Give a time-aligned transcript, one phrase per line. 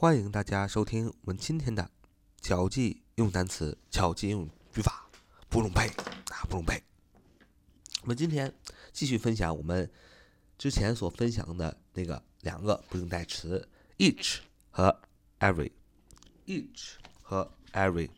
[0.00, 1.90] 欢迎大家收听我们今天的
[2.40, 5.10] 巧记用单词、巧记用语法，
[5.48, 5.88] 不用背
[6.30, 6.80] 啊，不用背。
[8.02, 8.54] 我们今天
[8.92, 9.90] 继续分享我们
[10.56, 14.36] 之前所分享的那个两个不定代词：each
[14.70, 15.00] 和
[15.40, 15.72] every。
[16.46, 18.08] each 和 every。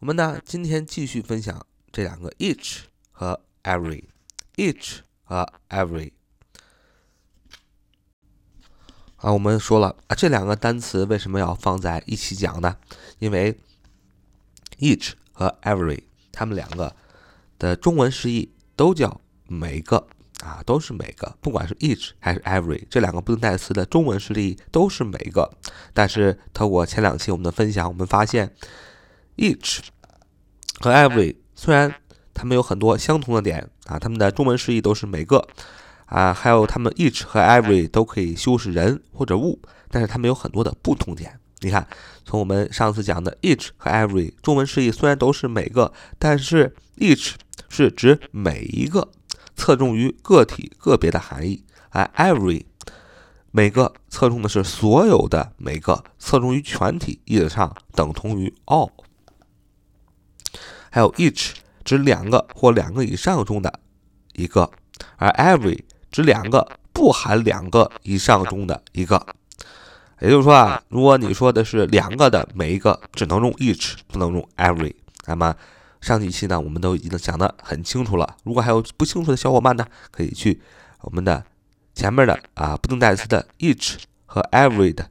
[0.00, 2.80] 我们呢，今天继续分享这两个 each
[3.10, 4.04] 和 every。
[4.56, 6.12] each 和 every。
[9.18, 12.76] 啊，我们说了啊，这两个单词为什么要放在一起讲呢？
[13.18, 13.58] 因为
[14.78, 16.94] each 和 every 它们两个
[17.58, 20.06] 的中文释义都叫每个
[20.40, 25.50] 啊，都是每个，不管是 each 还是 every 这两个不定代词的中文释义都是每个。
[25.92, 28.54] 但是透过前两期我们的分享，我们发现
[29.36, 29.80] each
[30.78, 31.92] 和 every 虽然
[32.32, 35.48] 它们有很多相同的点啊，它们的中文释义都是每个。
[36.08, 41.38] 啊，还有它们 each 和 every 都可以修饰人或者物，但是它们有很多的不同点。
[41.60, 41.86] 你看，
[42.24, 47.32] 从我们上次讲的 each 和 every 中文释义虽然都是每个，但是 each
[47.68, 49.10] 是指每一个，
[49.56, 52.64] 侧重于个体个别的含义；而 every
[53.50, 58.90] 每个侧重的是所有的每个，侧重于全体，意思上等同于 all。
[60.90, 63.80] 还有 each 指两个或两个以上中的
[64.34, 64.70] 一个，
[65.16, 69.24] 而 every 指两个不含两个以上中的一个，
[70.20, 74.94] 也就是说啊，如果你说的是两个的每一个，只能用 each，不能用 every。
[75.26, 75.54] 那么
[76.00, 78.36] 上几期呢，我们都已经讲得很清楚了。
[78.44, 80.60] 如果还有不清楚的小伙伴呢，可以去
[81.02, 81.44] 我们的
[81.94, 85.10] 前面的啊不定代词的 each 和 every 的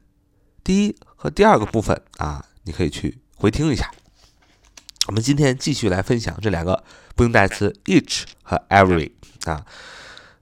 [0.64, 3.90] 第一和第二个部分啊，你可以去回听一下。
[5.06, 9.12] 我们今天继续来分享这两个不定代词 each 和 every
[9.44, 9.64] 啊。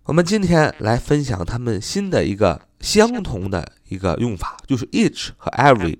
[0.07, 5.99] 我们今天来分享它们新的一个相同的一个用法，就是 each 和 every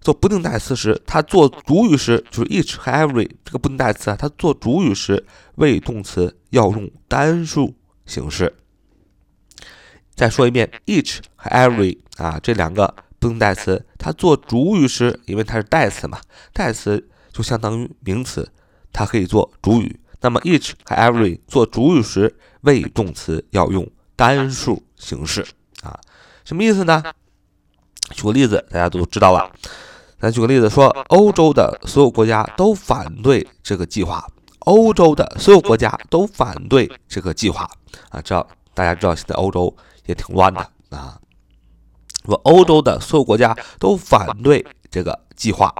[0.00, 7.74] 做不定代词时，它做主语时就是 each 和 every 这个不定代词啊，它做主语时谓语动词要用单数
[8.04, 8.54] 形式。
[10.14, 16.20] 再说一遍，each 和 every 啊这两个不定代词，它做主语时，因为它是代词嘛，
[16.52, 18.48] 代词就相当于名词，
[18.92, 19.98] 它可以做主语。
[20.20, 22.36] 那么 each 和 every 做主语时。
[22.66, 25.46] 谓语动词要用单数形式
[25.82, 25.98] 啊，
[26.44, 27.02] 什么意思呢？
[28.10, 29.50] 举个例子，大家都知道了。
[30.18, 34.26] 咱举个例子说，欧洲的所有国家都反对这个计划。
[34.60, 37.70] 欧洲的所有国家都反对这个计划
[38.10, 39.74] 啊，知道大家知道，现在欧洲
[40.06, 40.60] 也挺乱的
[40.90, 41.20] 啊。
[42.24, 45.72] 说欧洲的所有国家都反对这个计划，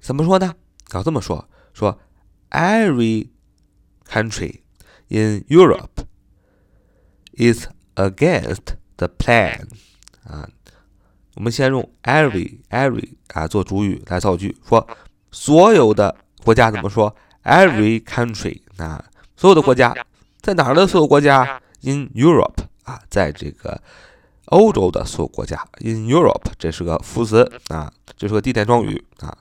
[0.00, 0.54] 怎么说呢？
[0.94, 1.98] 要这么说，说
[2.50, 3.28] every
[4.08, 4.60] country
[5.08, 6.04] in Europe。
[7.38, 9.68] is against the plan
[10.24, 10.48] 啊，
[11.34, 14.88] 我们先用 every every 啊做主语来造句，说
[15.30, 17.14] 所有的国家怎么说
[17.44, 19.04] ？every country 啊，
[19.36, 19.94] 所有的国家
[20.40, 23.82] 在哪儿的所有国家？in Europe 啊，在这个
[24.46, 29.36] 欧洲的所有国家，in Europe 这是个副词啊，这是个地点状语啊，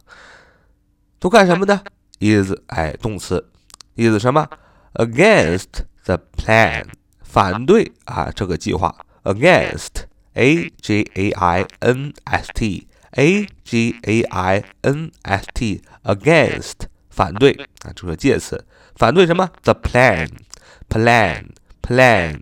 [1.17, 1.81] 都干什么呢
[2.19, 3.49] ？is 哎动词
[3.95, 4.45] ，is 什么
[4.94, 6.86] ？against the plan。
[7.22, 8.92] 反对啊，这个计划，
[9.22, 16.72] against，a g a i n s t，a g a i n s t，against，
[17.08, 17.52] 反对
[17.84, 19.48] 啊，这是介词，反对什么？
[19.62, 22.40] the plan，plan，plan，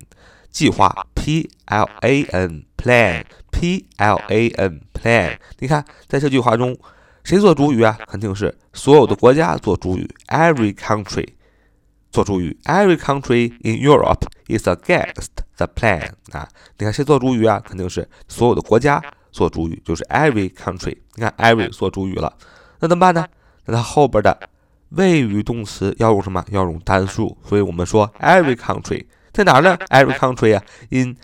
[0.51, 5.37] 计划，p l a n，plan，p l a n，plan。
[5.59, 6.75] 你看，在这句话中，
[7.25, 7.99] 谁做主语啊？
[8.07, 11.29] 肯定是所有的国家做主语，every country。
[12.14, 16.12] 做主语，Every country in Europe is against the plan。
[16.32, 16.48] 啊，
[16.78, 17.60] 你看谁做主语啊？
[17.60, 20.96] 肯定是所有的国家做主语，就是 every country。
[21.16, 22.32] 你看 every 做主语了，
[22.80, 23.26] 那怎么办呢？
[23.66, 24.48] 那它后边的
[24.90, 26.46] 谓语动词要用什么？
[26.52, 27.36] 要用单数。
[27.50, 31.18] 所以我们说 every country 在哪儿呢？Every country 啊，in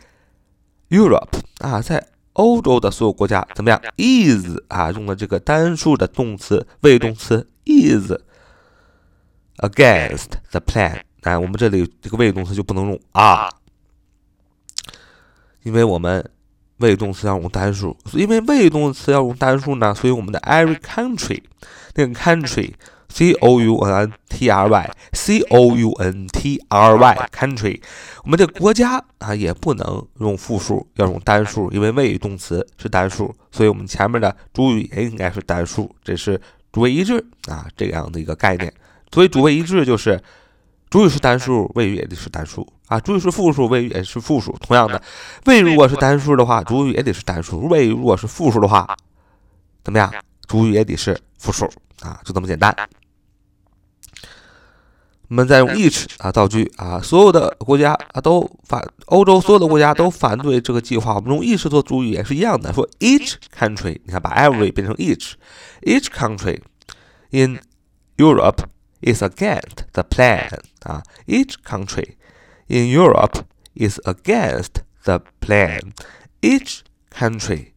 [0.89, 2.03] Europe 啊，在
[2.33, 8.12] 欧洲的所有国家怎么样？is 啊，用了这个单数的动词谓语动词 is。
[9.61, 13.50] Against the plan，哎，我们这里这个谓语动词就不能用啊，
[15.63, 16.31] 因为我们
[16.77, 21.44] 谓语动词要用单数，因为谓语动词要用单数呢，所以我们的 every country
[21.95, 27.81] 那个 country，c o u n t r y，c o u n t r y，country，
[28.23, 36.39] 我们这国家啊也不能用复数，要用单数，因为谓语动词是单数，所以我们前面的主语也应该是单数，这是
[36.71, 38.73] 主谓一致啊这样的一个概念。
[39.11, 40.21] 所以主谓一致就是
[40.89, 44.51] 主语是单数，谓语也得是单数啊，主语是复数，谓语也是复数。
[44.59, 45.01] 同样的，
[45.45, 48.97] 谓语如果是单数的话，主语也得是单数；谓语如果是复数的话，
[49.83, 50.11] 怎么样？
[50.47, 51.65] 主语也得是复数
[52.01, 52.75] 啊，就这么简单。
[55.27, 61.13] 我们再用 each 啊造句啊，所有的国家啊都反，欧洲所有的国家都反对这个计划。
[61.13, 66.59] 我们用 each 做主语也是一样的，说 each country，你看把 every 变成 each，each country
[67.29, 67.59] in
[68.17, 68.63] Europe
[69.01, 72.16] is against the plan 啊，each country
[72.68, 75.92] in Europe is against the plan.
[76.42, 77.74] Each country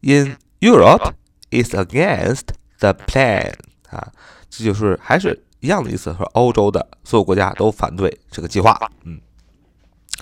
[0.00, 1.14] in Europe
[1.50, 2.48] is against
[2.78, 3.54] the plan.
[3.90, 4.12] 啊，
[4.50, 8.90] 这就是还是一样的意思，说欧洲的所有国家都反对这个计划。
[9.04, 9.20] 嗯，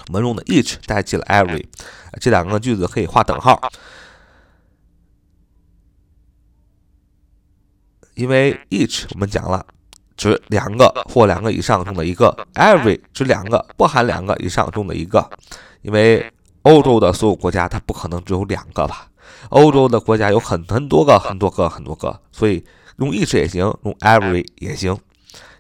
[0.09, 1.67] 我们用的 each 代替了 every，
[2.21, 3.71] 这两个句子可以画等号，
[8.15, 9.67] 因为 each 我们讲了。
[10.17, 15.29] 指两个或两个以上中的一个，every 指两个不含两个以上中的一个，
[15.83, 16.33] 因为
[16.63, 19.09] 欧洲的所有国家它不可能只有两个吧？
[19.51, 22.65] 欧洲的国家有很很多个很多个很多个，所以
[22.97, 24.97] 用 each 也行，用 every 也行，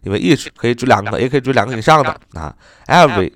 [0.02, 2.54] 因为 each 可以指两个，也可以指两个以上的啊
[2.86, 3.32] ，every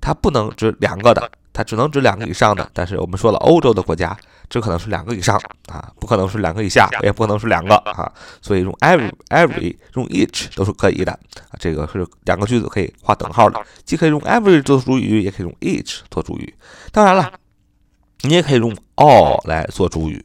[0.00, 1.30] 它不能指两个的。
[1.52, 4.16] 它只能指两个以上的，但是我们说了，欧洲的国家
[4.48, 5.36] 只可能是两个以上
[5.66, 8.10] 啊，不可能是两个以下，也不可能是两个啊，
[8.40, 16.54] 所以用 every every 用 each 都是可以的啊，这个是两个句子可以画等号的，既可以用 every 做主语，也可以用 each 做主语。
[16.92, 17.32] 当然了，
[18.22, 20.24] 你也可以用 all 来做主语，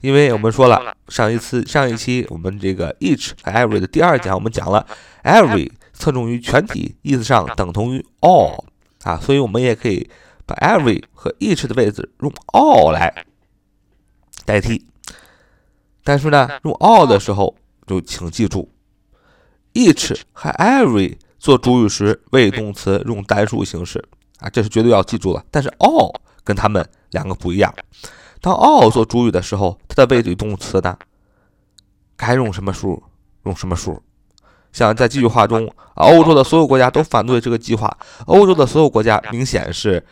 [0.00, 4.84] 因为我们说了，上一次上一期我们这个 each 和 every 的第二讲，我们讲了
[5.22, 8.64] every 侧重于全体，意思上等同于 all
[9.04, 10.10] 啊，所以我们也可以。
[10.50, 13.24] 把 every 和 each 的位置用 all 来
[14.44, 14.84] 代替，
[16.02, 17.54] 但是呢，用 all 的时候
[17.86, 18.68] 就请记住
[19.74, 24.04] ，each 和 every 做主语时谓语动词用单数形式
[24.40, 25.44] 啊，这是绝对要记住了。
[25.52, 26.12] 但是 all
[26.42, 27.72] 跟他们两个不一样，
[28.40, 30.98] 当 all 做主语的时候，它的谓语动词呢
[32.16, 33.00] 该用什么数
[33.44, 34.02] 用什么数。
[34.72, 37.96] 像在这句话中，欧洲的所有国家都反对这个计划，
[38.26, 40.04] 欧洲的所有国家明显是。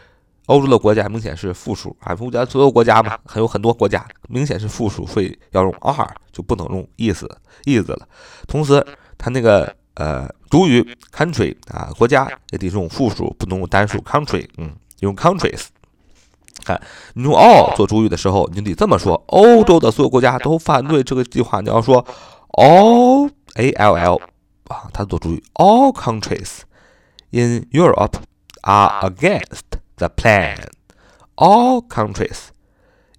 [0.49, 7.23] 欧洲的国家明显是复数啊，国家所有国家嘛，还有很多国家明显是复数，所以要用 are 就不能用 is
[7.67, 8.09] is 了。
[8.47, 8.83] 同时，
[9.19, 15.67] 它那个呃主语 country 啊，国家也得用复数，不能用单数 country，嗯，用 countries。
[16.65, 16.81] 看，
[17.13, 21.61] 你用 all 做主语的时候，你得这么说：欧洲的所有国家都反对这个计划。
[21.61, 22.03] 你要说
[22.53, 24.17] all a l l
[24.69, 26.61] 啊，它做主语，all countries
[27.33, 28.15] in Europe
[28.63, 29.79] are against。
[29.98, 30.58] The plan.
[31.36, 32.50] All countries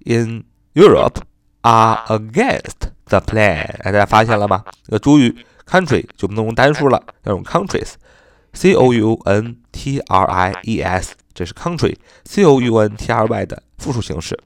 [0.04, 0.44] in
[0.74, 1.20] Europe
[1.62, 3.76] are against the plan.
[3.82, 4.64] 哎，大家发现了吗？
[4.84, 5.34] 这个主语
[5.66, 12.96] country 就不能用单数了，要用 countries，c o u n t r i e s，这是 country，c o u n
[12.96, 14.38] t r y 的复数形式。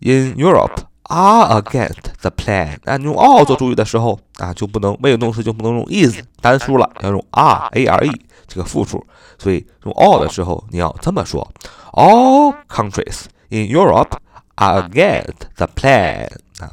[0.00, 2.77] In Europe are against the plan.
[2.83, 9.05] 那你用 all 做主语的时候啊，就不能谓语动词就不能用 is 单数了，要用 are a r e 这个复数。
[9.37, 11.51] 所以用 all 的时候，你要这么说
[11.91, 14.17] ：All countries in Europe
[14.55, 16.27] are against the plan。
[16.59, 16.71] 啊，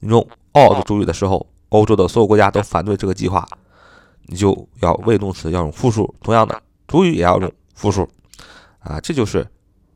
[0.00, 3.46] 你用 all 做主语的时候，欧洲的所有国家都反对这个计划，
[4.26, 6.14] 你就要谓语动词要用复数。
[6.22, 8.08] 同样的，主语也要用复数。
[8.80, 9.46] 啊，这就是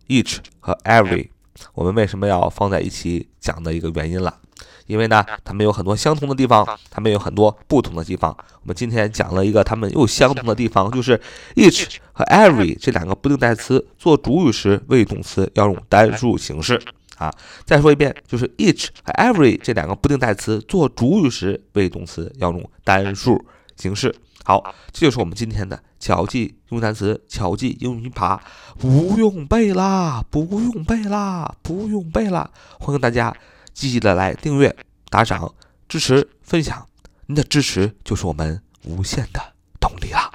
[0.09, 1.29] each 和 every
[1.75, 4.39] 我们为什么要放在一起讲的一个原因了。
[4.87, 8.37] 因为呢，它们有很多相同的地方，它们有很多不同的地方。
[8.61, 11.19] 我们今天讲了一个它们又相同的地方，就是
[11.55, 16.83] each 和 every 这两个不定代词做主语时，谓语动词要用单数形式
[17.17, 17.33] 啊。
[17.65, 23.43] 再说一遍，就是 each 和 every 这两个不定代词做主语时，谓语动词要用单数
[23.77, 24.15] 形式。
[24.45, 28.43] 好，这就是我们今天的巧记英语单词，巧记英语拼法，
[28.79, 33.35] 不用背啦，不用背啦，不用背啦，欢迎大家。
[33.73, 34.77] 积极的来订阅、
[35.09, 35.55] 打赏、
[35.89, 36.87] 支持、分享，
[37.25, 40.31] 您的支持就是我们无限的动力啊！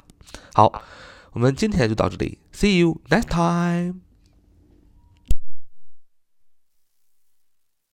[0.55, 0.81] 好，
[1.33, 4.06] 我们今天就到这里，See you next time。